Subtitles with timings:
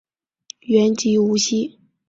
[0.61, 1.77] 原籍无锡。